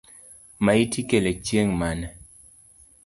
Maiti 0.65 0.97
ikelo 1.03 1.31
chieng’ 1.45 1.71
mane? 1.79 2.07